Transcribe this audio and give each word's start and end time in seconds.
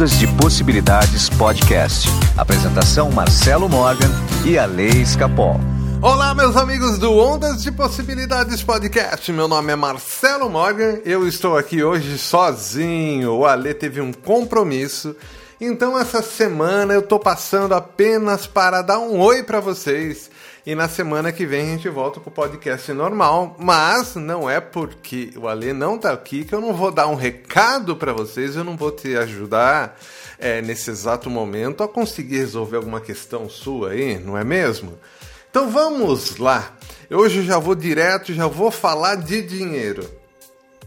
Ondas 0.00 0.18
de 0.18 0.26
Possibilidades 0.28 1.28
Podcast. 1.28 2.08
Apresentação 2.34 3.10
Marcelo 3.10 3.68
Morgan 3.68 4.08
e 4.46 4.56
a 4.56 4.64
Lei 4.64 4.88
Escapol. 4.88 5.60
Olá, 6.00 6.34
meus 6.34 6.56
amigos 6.56 6.96
do 6.96 7.12
Ondas 7.12 7.62
de 7.62 7.70
Possibilidades 7.70 8.62
Podcast. 8.62 9.30
Meu 9.30 9.46
nome 9.46 9.74
é 9.74 9.76
Marcelo 9.76 10.48
Morgan. 10.48 11.00
Eu 11.04 11.28
estou 11.28 11.54
aqui 11.54 11.84
hoje 11.84 12.16
sozinho. 12.16 13.34
O 13.34 13.44
Ale 13.44 13.74
teve 13.74 14.00
um 14.00 14.10
compromisso. 14.10 15.14
Então, 15.60 15.98
essa 15.98 16.22
semana 16.22 16.94
eu 16.94 17.02
tô 17.02 17.18
passando 17.18 17.74
apenas 17.74 18.46
para 18.46 18.80
dar 18.80 19.00
um 19.00 19.20
oi 19.20 19.42
para 19.42 19.60
vocês. 19.60 20.30
E 20.66 20.74
na 20.74 20.88
semana 20.88 21.32
que 21.32 21.46
vem 21.46 21.62
a 21.62 21.70
gente 21.70 21.88
volta 21.88 22.20
com 22.20 22.28
o 22.28 22.32
podcast 22.32 22.92
normal. 22.92 23.56
Mas 23.58 24.14
não 24.14 24.48
é 24.48 24.60
porque 24.60 25.32
o 25.36 25.48
Ale 25.48 25.72
não 25.72 25.96
tá 25.96 26.12
aqui 26.12 26.44
que 26.44 26.54
eu 26.54 26.60
não 26.60 26.74
vou 26.74 26.90
dar 26.90 27.06
um 27.06 27.14
recado 27.14 27.96
para 27.96 28.12
vocês. 28.12 28.56
Eu 28.56 28.64
não 28.64 28.76
vou 28.76 28.92
te 28.92 29.16
ajudar 29.16 29.98
é, 30.38 30.60
nesse 30.60 30.90
exato 30.90 31.30
momento 31.30 31.82
a 31.82 31.88
conseguir 31.88 32.38
resolver 32.38 32.76
alguma 32.76 33.00
questão 33.00 33.48
sua 33.48 33.90
aí, 33.90 34.18
não 34.18 34.36
é 34.36 34.44
mesmo? 34.44 34.98
Então 35.50 35.70
vamos 35.70 36.36
lá. 36.36 36.76
Hoje 37.10 37.38
eu 37.38 37.44
já 37.44 37.58
vou 37.58 37.74
direto, 37.74 38.32
já 38.34 38.46
vou 38.46 38.70
falar 38.70 39.16
de 39.16 39.42
dinheiro. 39.42 40.08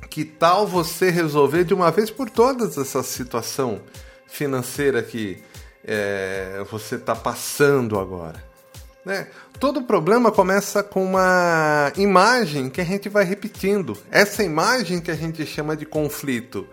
Que 0.10 0.24
tal 0.24 0.68
você 0.68 1.10
resolver 1.10 1.64
de 1.64 1.74
uma 1.74 1.90
vez 1.90 2.12
por 2.12 2.30
todas 2.30 2.78
essa 2.78 3.02
situação 3.02 3.82
financeira 4.28 5.02
que 5.02 5.44
é, 5.84 6.64
você 6.70 6.96
está 6.96 7.16
passando 7.16 8.00
agora? 8.00 8.53
Né? 9.06 9.28
Todo 9.60 9.84
problema 9.84 10.32
começa 10.32 10.82
com 10.82 11.04
uma 11.04 11.92
imagem 11.98 12.70
que 12.70 12.80
a 12.80 12.86
gente 12.86 13.10
vai 13.10 13.26
repetindo. 13.26 13.98
Essa 14.10 14.44
imagem 14.44 15.02
que 15.02 15.12
a 15.12 15.16
gente 15.16 15.46
chama 15.46 15.76
de 15.76 15.86
conflito. 15.86 16.68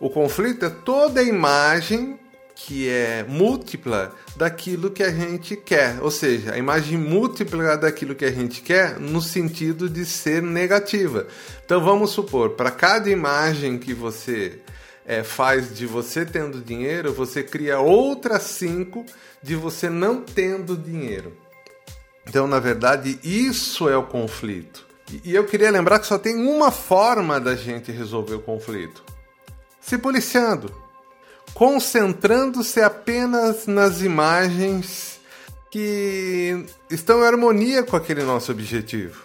O 0.00 0.08
conflito 0.08 0.64
é 0.64 0.70
toda 0.70 1.20
a 1.20 1.24
imagem 1.24 2.18
que 2.54 2.88
é 2.88 3.22
múltipla 3.28 4.14
daquilo 4.34 4.90
que 4.90 5.02
a 5.02 5.10
gente 5.10 5.54
quer, 5.54 5.98
ou 6.00 6.10
seja, 6.10 6.54
a 6.54 6.58
imagem 6.58 6.96
múltipla 6.96 7.76
daquilo 7.76 8.14
que 8.14 8.24
a 8.24 8.32
gente 8.32 8.62
quer 8.62 8.98
no 8.98 9.20
sentido 9.20 9.90
de 9.90 10.06
ser 10.06 10.42
negativa. 10.42 11.26
Então 11.64 11.84
vamos 11.84 12.12
supor, 12.12 12.50
para 12.50 12.70
cada 12.70 13.10
imagem 13.10 13.78
que 13.78 13.92
você 13.92 14.58
é, 15.04 15.22
faz 15.22 15.74
de 15.74 15.86
você 15.86 16.24
tendo 16.24 16.62
dinheiro, 16.62 17.12
você 17.12 17.42
cria 17.42 17.78
outras 17.78 18.44
cinco 18.44 19.04
de 19.42 19.54
você 19.54 19.90
não 19.90 20.22
tendo 20.22 20.78
dinheiro. 20.78 21.36
Então, 22.28 22.46
na 22.46 22.58
verdade, 22.58 23.18
isso 23.22 23.88
é 23.88 23.96
o 23.96 24.02
conflito. 24.02 24.86
E 25.24 25.34
eu 25.34 25.44
queria 25.44 25.70
lembrar 25.70 26.00
que 26.00 26.06
só 26.06 26.18
tem 26.18 26.34
uma 26.34 26.70
forma 26.70 27.38
da 27.38 27.54
gente 27.54 27.92
resolver 27.92 28.34
o 28.34 28.40
conflito: 28.40 29.04
se 29.80 29.96
policiando 29.96 30.86
concentrando-se 31.56 32.82
apenas 32.82 33.66
nas 33.66 34.02
imagens 34.02 35.18
que 35.70 36.66
estão 36.90 37.20
em 37.20 37.26
harmonia 37.26 37.82
com 37.82 37.96
aquele 37.96 38.22
nosso 38.22 38.52
objetivo. 38.52 39.22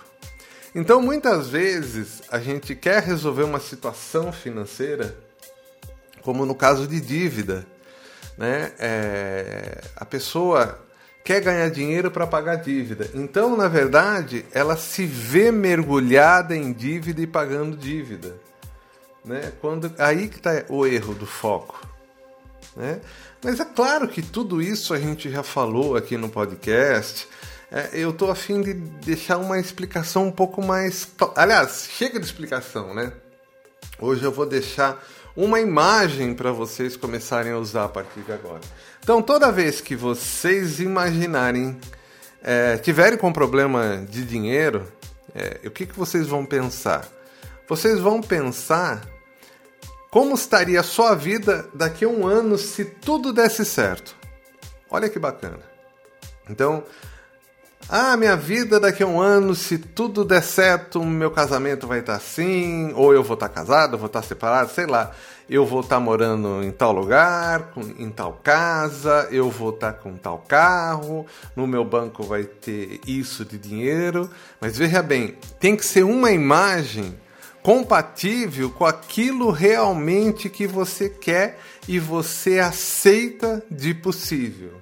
Então, 0.73 1.01
muitas 1.01 1.49
vezes, 1.49 2.21
a 2.31 2.39
gente 2.39 2.73
quer 2.73 3.03
resolver 3.03 3.43
uma 3.43 3.59
situação 3.59 4.31
financeira, 4.31 5.13
como 6.21 6.45
no 6.45 6.55
caso 6.55 6.87
de 6.87 7.01
dívida. 7.01 7.65
Né? 8.37 8.71
É, 8.79 9.81
a 9.97 10.05
pessoa 10.05 10.79
quer 11.23 11.41
ganhar 11.41 11.69
dinheiro 11.69 12.09
para 12.09 12.27
pagar 12.27 12.55
dívida. 12.55 13.09
Então, 13.13 13.55
na 13.55 13.67
verdade, 13.67 14.45
ela 14.51 14.75
se 14.75 15.05
vê 15.05 15.51
mergulhada 15.51 16.55
em 16.55 16.73
dívida 16.73 17.21
e 17.21 17.27
pagando 17.27 17.77
dívida. 17.77 18.35
Né? 19.23 19.51
Quando, 19.61 19.93
aí 19.97 20.27
que 20.27 20.37
está 20.37 20.63
o 20.69 20.85
erro 20.85 21.13
do 21.13 21.25
foco. 21.25 21.85
Né? 22.75 22.99
Mas 23.43 23.59
é 23.59 23.65
claro 23.65 24.07
que 24.07 24.21
tudo 24.21 24.61
isso 24.61 24.93
a 24.93 24.99
gente 24.99 25.29
já 25.29 25.43
falou 25.43 25.95
aqui 25.95 26.17
no 26.17 26.29
podcast. 26.29 27.27
É, 27.71 27.89
eu 27.93 28.09
estou 28.09 28.29
afim 28.29 28.61
de 28.61 28.73
deixar 28.73 29.37
uma 29.37 29.59
explicação 29.59 30.27
um 30.27 30.31
pouco 30.31 30.61
mais. 30.61 31.07
Aliás, 31.35 31.87
chega 31.91 32.19
de 32.19 32.25
explicação, 32.25 32.93
né? 32.93 33.13
Hoje 33.99 34.23
eu 34.23 34.31
vou 34.31 34.45
deixar 34.45 35.03
uma 35.35 35.59
imagem 35.59 36.33
para 36.33 36.51
vocês 36.51 36.95
começarem 36.97 37.51
a 37.51 37.57
usar 37.57 37.85
a 37.85 37.89
partir 37.89 38.21
de 38.21 38.31
agora. 38.31 38.61
Então, 39.03 39.21
toda 39.21 39.51
vez 39.51 39.79
que 39.81 39.95
vocês 39.95 40.79
imaginarem, 40.79 41.79
é, 42.43 42.77
tiverem 42.77 43.17
com 43.17 43.31
problema 43.31 44.05
de 44.09 44.25
dinheiro, 44.25 44.91
é, 45.33 45.59
o 45.65 45.71
que, 45.71 45.85
que 45.85 45.97
vocês 45.97 46.27
vão 46.27 46.45
pensar? 46.45 47.07
Vocês 47.67 47.99
vão 47.99 48.21
pensar 48.21 49.01
como 50.09 50.35
estaria 50.35 50.79
a 50.79 50.83
sua 50.83 51.15
vida 51.15 51.67
daqui 51.73 52.03
a 52.03 52.09
um 52.09 52.27
ano 52.27 52.57
se 52.57 52.83
tudo 52.83 53.31
desse 53.31 53.63
certo? 53.63 54.15
Olha 54.89 55.09
que 55.09 55.17
bacana. 55.17 55.61
Então, 56.49 56.83
ah, 57.89 58.15
minha 58.15 58.35
vida 58.35 58.79
daqui 58.79 59.03
a 59.03 59.07
um 59.07 59.19
ano, 59.19 59.53
se 59.53 59.77
tudo 59.77 60.23
der 60.23 60.41
certo, 60.41 61.03
meu 61.03 61.29
casamento 61.31 61.87
vai 61.87 61.99
estar 61.99 62.15
assim, 62.15 62.93
ou 62.95 63.13
eu 63.13 63.23
vou 63.23 63.33
estar 63.33 63.49
casado, 63.49 63.97
vou 63.97 64.07
estar 64.07 64.21
separado, 64.21 64.71
sei 64.71 64.85
lá. 64.85 65.11
Eu 65.49 65.65
vou 65.65 65.81
estar 65.81 65.99
morando 65.99 66.63
em 66.63 66.71
tal 66.71 66.93
lugar, 66.93 67.73
em 67.99 68.09
tal 68.09 68.39
casa, 68.41 69.27
eu 69.31 69.49
vou 69.49 69.71
estar 69.71 69.91
com 69.93 70.15
tal 70.15 70.37
carro, 70.47 71.25
no 71.53 71.67
meu 71.67 71.83
banco 71.83 72.23
vai 72.23 72.45
ter 72.45 73.01
isso 73.05 73.43
de 73.43 73.57
dinheiro. 73.57 74.29
Mas 74.61 74.77
veja 74.77 75.03
bem, 75.03 75.35
tem 75.59 75.75
que 75.75 75.85
ser 75.85 76.03
uma 76.03 76.31
imagem 76.31 77.17
compatível 77.61 78.69
com 78.69 78.85
aquilo 78.85 79.51
realmente 79.51 80.49
que 80.49 80.65
você 80.65 81.09
quer 81.09 81.59
e 81.85 81.99
você 81.99 82.59
aceita 82.59 83.61
de 83.69 83.93
possível. 83.93 84.81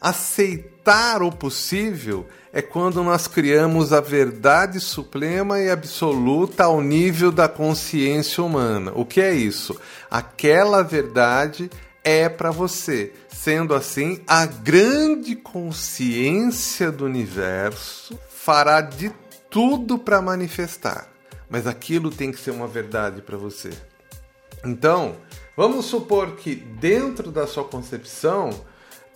Aceitar 0.00 1.22
o 1.22 1.30
possível 1.30 2.26
é 2.52 2.62
quando 2.62 3.02
nós 3.02 3.26
criamos 3.26 3.92
a 3.92 4.00
verdade 4.00 4.80
suprema 4.80 5.60
e 5.60 5.70
absoluta 5.70 6.64
ao 6.64 6.80
nível 6.80 7.30
da 7.30 7.48
consciência 7.48 8.42
humana. 8.42 8.92
O 8.94 9.04
que 9.04 9.20
é 9.20 9.32
isso? 9.32 9.78
Aquela 10.10 10.82
verdade 10.82 11.70
é 12.02 12.28
para 12.28 12.50
você. 12.50 13.12
Sendo 13.28 13.74
assim, 13.74 14.20
a 14.26 14.46
grande 14.46 15.36
consciência 15.36 16.90
do 16.90 17.04
universo 17.04 18.18
fará 18.30 18.80
de 18.80 19.12
tudo 19.50 19.98
para 19.98 20.22
manifestar 20.22 21.10
mas 21.50 21.66
aquilo 21.66 22.10
tem 22.10 22.30
que 22.30 22.38
ser 22.38 22.52
uma 22.52 22.68
verdade 22.68 23.20
para 23.20 23.36
você. 23.36 23.70
Então, 24.64 25.16
vamos 25.56 25.86
supor 25.86 26.36
que 26.36 26.54
dentro 26.54 27.32
da 27.32 27.46
sua 27.46 27.64
concepção 27.64 28.50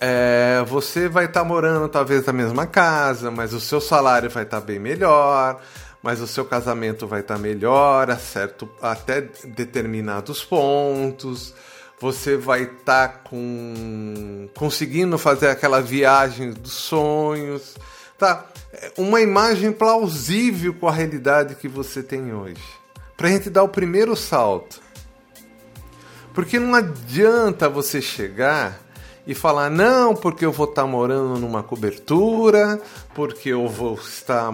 é, 0.06 0.64
você 0.66 1.08
vai 1.08 1.24
estar 1.24 1.40
tá 1.40 1.46
morando 1.46 1.88
talvez 1.88 2.26
na 2.26 2.32
mesma 2.32 2.66
casa, 2.66 3.30
mas 3.30 3.52
o 3.52 3.60
seu 3.60 3.80
salário 3.80 4.28
vai 4.28 4.42
estar 4.42 4.60
tá 4.60 4.66
bem 4.66 4.78
melhor, 4.78 5.60
mas 6.02 6.20
o 6.20 6.26
seu 6.26 6.44
casamento 6.44 7.06
vai 7.06 7.20
estar 7.20 7.36
tá 7.36 7.40
melhor 7.40 8.10
a 8.10 8.18
certo, 8.18 8.68
até 8.82 9.22
determinados 9.44 10.44
pontos. 10.44 11.54
Você 12.00 12.36
vai 12.36 12.64
estar 12.64 13.08
tá 13.08 13.20
com, 13.30 14.48
conseguindo 14.54 15.16
fazer 15.16 15.48
aquela 15.48 15.80
viagem 15.80 16.50
dos 16.52 16.72
sonhos 16.72 17.76
tá? 18.18 18.46
Uma 18.96 19.20
imagem 19.20 19.72
plausível 19.72 20.74
com 20.74 20.88
a 20.88 20.92
realidade 20.92 21.54
que 21.54 21.68
você 21.68 22.02
tem 22.02 22.32
hoje. 22.32 22.62
Para 23.16 23.28
a 23.28 23.30
gente 23.30 23.50
dar 23.50 23.62
o 23.62 23.68
primeiro 23.68 24.16
salto. 24.16 24.80
Porque 26.32 26.58
não 26.58 26.74
adianta 26.74 27.68
você 27.68 28.02
chegar 28.02 28.80
e 29.26 29.34
falar, 29.34 29.70
não, 29.70 30.14
porque 30.14 30.44
eu 30.44 30.52
vou 30.52 30.68
estar 30.68 30.82
tá 30.82 30.88
morando 30.88 31.38
numa 31.38 31.62
cobertura, 31.62 32.80
porque 33.14 33.50
eu 33.50 33.66
vou 33.68 33.94
estar 33.94 34.52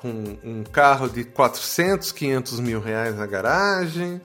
com 0.00 0.38
um 0.44 0.62
carro 0.64 1.08
de 1.08 1.24
400, 1.24 2.12
500 2.12 2.60
mil 2.60 2.80
reais 2.80 3.16
na 3.16 3.26
garagem, 3.26 4.20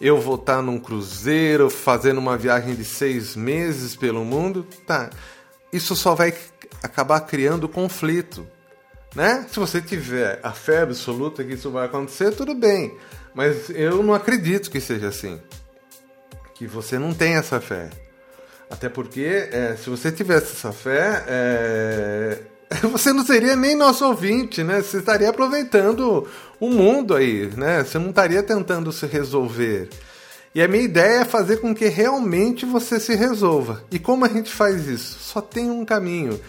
eu 0.00 0.20
vou 0.20 0.34
estar 0.34 0.56
tá 0.56 0.62
num 0.62 0.78
cruzeiro 0.78 1.70
fazendo 1.70 2.18
uma 2.18 2.36
viagem 2.36 2.74
de 2.74 2.84
seis 2.84 3.36
meses 3.36 3.94
pelo 3.94 4.24
mundo. 4.24 4.66
Tá, 4.86 5.10
isso 5.72 5.94
só 5.94 6.14
vai 6.14 6.34
acabar 6.82 7.20
criando 7.20 7.68
conflito. 7.68 8.46
Né? 9.14 9.46
Se 9.50 9.58
você 9.58 9.80
tiver 9.80 10.38
a 10.42 10.52
fé 10.52 10.82
absoluta 10.82 11.44
que 11.44 11.54
isso 11.54 11.70
vai 11.70 11.86
acontecer, 11.86 12.32
tudo 12.32 12.54
bem. 12.54 12.96
Mas 13.34 13.70
eu 13.70 14.02
não 14.02 14.14
acredito 14.14 14.70
que 14.70 14.80
seja 14.80 15.08
assim. 15.08 15.40
Que 16.54 16.66
você 16.66 16.98
não 16.98 17.12
tem 17.12 17.34
essa 17.34 17.60
fé. 17.60 17.90
Até 18.70 18.88
porque, 18.88 19.48
é, 19.50 19.76
se 19.76 19.90
você 19.90 20.12
tivesse 20.12 20.52
essa 20.52 20.72
fé, 20.72 21.24
é, 21.26 22.38
você 22.92 23.12
não 23.12 23.26
seria 23.26 23.56
nem 23.56 23.74
nosso 23.74 24.06
ouvinte, 24.06 24.62
né? 24.62 24.80
Você 24.80 24.98
estaria 24.98 25.28
aproveitando 25.28 26.26
o 26.60 26.70
mundo 26.70 27.16
aí, 27.16 27.50
né? 27.56 27.82
Você 27.82 27.98
não 27.98 28.10
estaria 28.10 28.42
tentando 28.44 28.92
se 28.92 29.06
resolver. 29.06 29.88
E 30.54 30.62
a 30.62 30.68
minha 30.68 30.84
ideia 30.84 31.20
é 31.20 31.24
fazer 31.24 31.58
com 31.58 31.74
que 31.74 31.88
realmente 31.88 32.64
você 32.64 33.00
se 33.00 33.14
resolva. 33.14 33.82
E 33.90 33.98
como 33.98 34.24
a 34.24 34.28
gente 34.28 34.50
faz 34.50 34.86
isso? 34.86 35.18
Só 35.18 35.40
tem 35.40 35.68
um 35.68 35.84
caminho 35.84 36.40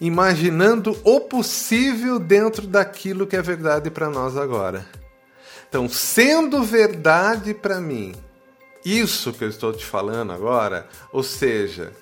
imaginando 0.00 0.96
o 1.04 1.20
possível 1.20 2.18
dentro 2.18 2.66
daquilo 2.66 3.26
que 3.26 3.36
é 3.36 3.42
verdade 3.42 3.90
para 3.90 4.10
nós 4.10 4.36
agora. 4.36 4.84
Então, 5.68 5.88
sendo 5.88 6.62
verdade 6.62 7.54
para 7.54 7.80
mim 7.80 8.14
isso 8.84 9.32
que 9.32 9.44
eu 9.44 9.48
estou 9.48 9.72
te 9.72 9.84
falando 9.84 10.32
agora, 10.32 10.88
ou 11.12 11.22
seja, 11.22 11.92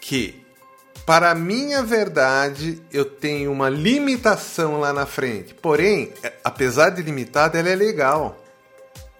que 0.00 0.44
para 1.06 1.30
a 1.30 1.34
minha 1.34 1.82
verdade 1.82 2.82
eu 2.92 3.04
tenho 3.04 3.52
uma 3.52 3.68
limitação 3.68 4.80
lá 4.80 4.92
na 4.92 5.06
frente. 5.06 5.54
Porém, 5.54 6.12
é, 6.22 6.32
apesar 6.42 6.90
de 6.90 7.02
limitada, 7.02 7.58
ela 7.58 7.68
é 7.68 7.74
legal. 7.74 8.42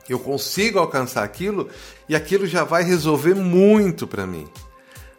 Eu 0.09 0.19
consigo 0.19 0.79
alcançar 0.79 1.25
aquilo 1.25 1.69
e 2.09 2.15
aquilo 2.15 2.47
já 2.47 2.65
vai 2.65 2.83
resolver 2.83 3.35
muito 3.35 4.07
para 4.07 4.27
mim, 4.27 4.49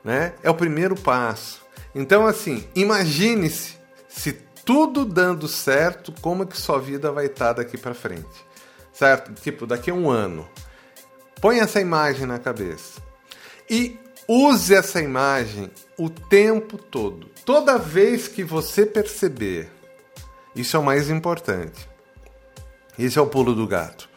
né? 0.03 0.33
É 0.43 0.49
o 0.49 0.55
primeiro 0.55 0.95
passo. 0.95 1.61
Então 1.93 2.25
assim, 2.25 2.63
imagine-se 2.75 3.75
se 4.07 4.33
tudo 4.63 5.05
dando 5.05 5.47
certo, 5.47 6.11
como 6.21 6.45
que 6.45 6.57
sua 6.57 6.79
vida 6.79 7.11
vai 7.11 7.27
estar 7.27 7.47
tá 7.47 7.61
daqui 7.61 7.77
para 7.77 7.93
frente. 7.93 8.45
Certo? 8.91 9.33
Tipo, 9.41 9.67
daqui 9.67 9.91
a 9.91 9.93
um 9.93 10.09
ano. 10.09 10.47
Põe 11.41 11.59
essa 11.59 11.79
imagem 11.79 12.25
na 12.25 12.39
cabeça. 12.39 13.01
E 13.69 13.97
use 14.27 14.73
essa 14.73 15.01
imagem 15.01 15.69
o 15.97 16.09
tempo 16.09 16.77
todo. 16.77 17.27
Toda 17.45 17.77
vez 17.77 18.27
que 18.27 18.43
você 18.43 18.85
perceber, 18.85 19.69
isso 20.55 20.75
é 20.75 20.79
o 20.79 20.83
mais 20.83 21.09
importante. 21.09 21.87
Esse 22.97 23.19
é 23.19 23.21
o 23.21 23.27
pulo 23.27 23.53
do 23.53 23.67
gato. 23.67 24.09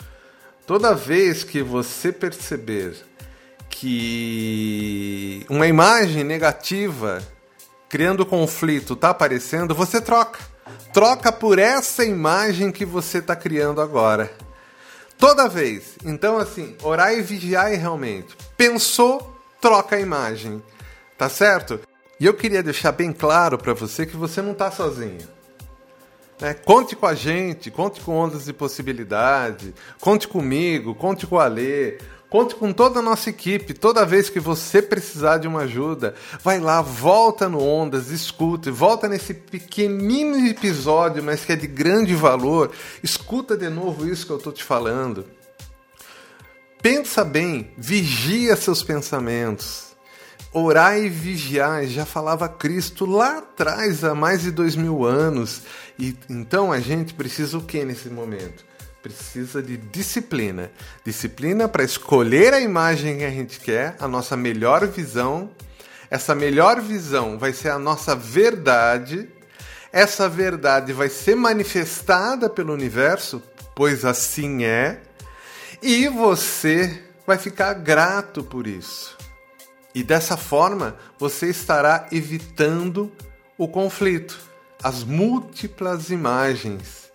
Toda 0.67 0.94
vez 0.94 1.43
que 1.44 1.62
você 1.62 2.12
perceber 2.12 2.94
que 3.69 5.44
uma 5.49 5.67
imagem 5.67 6.23
negativa 6.25 7.23
criando 7.88 8.26
conflito 8.26 8.93
está 8.93 9.11
aparecendo, 9.11 9.75
você 9.75 10.00
troca. 10.00 10.41
Troca 10.93 11.32
por 11.32 11.59
essa 11.59 12.05
imagem 12.05 12.70
que 12.70 12.85
você 12.85 13.19
está 13.19 13.35
criando 13.35 13.81
agora. 13.81 14.31
Toda 15.19 15.49
vez. 15.49 15.97
Então, 16.05 16.38
assim, 16.38 16.76
orar 16.82 17.12
e 17.12 17.23
vigiar 17.23 17.70
realmente. 17.73 18.37
Pensou, 18.56 19.37
troca 19.61 19.97
a 19.97 20.00
imagem. 20.00 20.62
Tá 21.19 21.29
certo? 21.29 21.81
E 22.20 22.26
eu 22.26 22.35
queria 22.35 22.62
deixar 22.62 22.93
bem 22.93 23.12
claro 23.12 23.59
para 23.59 23.75
você 23.75 24.06
que 24.06 24.17
você 24.17 24.41
não 24.41 24.53
está 24.53 24.70
sozinho. 24.70 25.29
Né? 26.41 26.55
Conte 26.55 26.94
com 26.94 27.06
a 27.06 27.15
gente, 27.15 27.70
conte 27.70 28.00
com 28.00 28.17
Ondas 28.17 28.44
de 28.44 28.53
Possibilidade, 28.53 29.75
conte 30.00 30.29
comigo, 30.29 30.94
conte 30.94 31.26
com 31.26 31.38
a 31.38 31.44
Alê, 31.44 31.99
conte 32.28 32.54
com 32.54 32.72
toda 32.72 33.00
a 33.00 33.02
nossa 33.02 33.30
equipe. 33.30 33.75
Toda 33.75 34.04
vez 34.04 34.28
que 34.28 34.40
você 34.40 34.82
precisar 34.82 35.38
de 35.38 35.48
uma 35.48 35.62
ajuda, 35.62 36.14
vai 36.42 36.60
lá, 36.60 36.82
volta 36.82 37.48
no 37.48 37.62
Ondas, 37.62 38.10
escuta, 38.10 38.70
volta 38.70 39.08
nesse 39.08 39.34
pequenino 39.34 40.46
episódio, 40.46 41.22
mas 41.22 41.44
que 41.44 41.52
é 41.52 41.56
de 41.56 41.66
grande 41.66 42.14
valor. 42.14 42.70
Escuta 43.02 43.56
de 43.56 43.69
novo 43.69 44.06
isso 44.06 44.26
que 44.26 44.32
eu 44.32 44.38
estou 44.38 44.52
te 44.52 44.62
falando. 44.62 45.25
Pensa 46.82 47.25
bem, 47.25 47.72
vigia 47.76 48.54
seus 48.56 48.82
pensamentos. 48.82 49.88
Orar 50.52 50.98
e 50.98 51.08
vigiar, 51.08 51.84
já 51.86 52.06
falava 52.06 52.48
Cristo 52.48 53.04
lá 53.04 53.38
atrás, 53.38 54.02
há 54.02 54.14
mais 54.14 54.42
de 54.42 54.50
dois 54.50 54.74
mil 54.76 55.04
anos. 55.04 55.62
E 55.98 56.16
então 56.28 56.72
a 56.72 56.81
gente 56.81 57.12
precisa 57.12 57.58
o 57.58 57.62
que 57.62 57.84
nesse 57.84 58.08
momento? 58.08 58.68
Precisa 59.08 59.62
de 59.62 59.78
disciplina. 59.78 60.70
Disciplina 61.02 61.66
para 61.66 61.82
escolher 61.82 62.52
a 62.52 62.60
imagem 62.60 63.16
que 63.16 63.25
a 63.25 63.31
gente 63.31 63.58
quer, 63.58 63.96
a 63.99 64.06
nossa 64.06 64.37
melhor 64.37 64.87
visão. 64.87 65.50
Essa 66.10 66.34
melhor 66.34 66.78
visão 66.78 67.38
vai 67.38 67.55
ser 67.55 67.70
a 67.70 67.78
nossa 67.78 68.14
verdade. 68.14 69.26
Essa 69.90 70.28
verdade 70.28 70.93
vai 70.93 71.08
ser 71.08 71.34
manifestada 71.37 72.50
pelo 72.50 72.70
universo, 72.75 73.43
pois 73.75 74.05
assim 74.05 74.64
é. 74.64 75.00
E 75.81 76.06
você 76.06 77.02
vai 77.26 77.38
ficar 77.38 77.72
grato 77.72 78.43
por 78.43 78.66
isso. 78.66 79.16
E 79.94 80.02
dessa 80.02 80.37
forma, 80.37 80.96
você 81.19 81.46
estará 81.46 82.08
evitando 82.12 83.10
o 83.56 83.66
conflito, 83.66 84.38
as 84.82 85.02
múltiplas 85.02 86.10
imagens, 86.10 87.07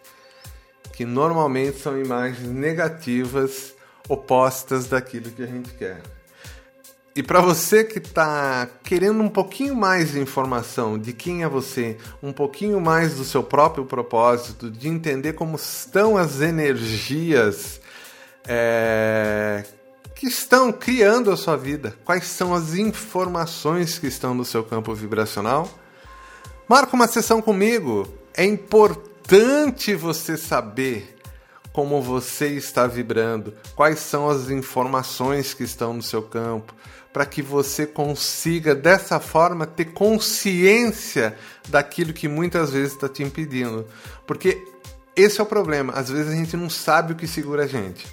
que 0.94 1.06
normalmente 1.06 1.80
são 1.80 2.00
imagens 2.00 2.48
negativas, 2.48 3.74
opostas 4.08 4.86
daquilo 4.86 5.32
que 5.32 5.42
a 5.42 5.48
gente 5.48 5.74
quer. 5.74 6.02
E 7.16 7.22
para 7.22 7.42
você 7.42 7.84
que 7.84 8.00
está 8.00 8.68
querendo 8.84 9.22
um 9.22 9.30
pouquinho 9.30 9.76
mais 9.76 10.12
de 10.12 10.20
informação 10.20 10.98
de 10.98 11.14
quem 11.14 11.44
é 11.44 11.48
você, 11.48 11.98
um 12.22 12.32
pouquinho 12.32 12.80
mais 12.80 13.16
do 13.16 13.24
seu 13.24 13.44
próprio 13.44 13.86
propósito, 13.86 14.70
de 14.70 14.88
entender 14.88 15.34
como 15.34 15.56
estão 15.56 16.18
as 16.18 16.42
energias 16.42 17.80
é, 18.48 19.64
que 20.16 20.28
estão 20.28 20.72
criando 20.72 21.32
a 21.32 21.38
sua 21.38 21.56
vida, 21.56 21.96
quais 22.04 22.26
são 22.26 22.54
as 22.54 22.74
informações 22.74 24.00
que 24.00 24.08
estão 24.08 24.34
no 24.34 24.46
seu 24.46 24.64
campo 24.64 24.94
vibracional. 24.96 25.70
Marca 26.68 26.96
uma 26.96 27.08
sessão 27.08 27.42
comigo. 27.42 28.08
É 28.36 28.44
importante 28.44 29.13
você 29.98 30.38
saber 30.38 31.18
como 31.72 32.02
você 32.02 32.50
está 32.50 32.86
vibrando, 32.86 33.54
quais 33.76 34.00
são 34.00 34.30
as 34.30 34.50
informações 34.50 35.54
que 35.54 35.64
estão 35.64 35.94
no 35.94 36.04
seu 36.04 36.22
campo, 36.22 36.76
para 37.12 37.26
que 37.26 37.42
você 37.42 37.88
consiga 37.88 38.76
dessa 38.76 39.20
forma 39.20 39.66
ter 39.66 39.86
consciência 39.86 41.36
daquilo 41.70 42.14
que 42.14 42.28
muitas 42.28 42.72
vezes 42.72 42.94
está 42.94 43.10
te 43.10 43.24
impedindo. 43.24 43.88
Porque 44.28 44.64
esse 45.16 45.40
é 45.40 45.44
o 45.44 45.48
problema, 45.48 45.94
às 45.94 46.10
vezes 46.10 46.32
a 46.32 46.36
gente 46.36 46.56
não 46.56 46.70
sabe 46.70 47.14
o 47.14 47.16
que 47.16 47.28
segura 47.28 47.64
a 47.64 47.68
gente. 47.68 48.06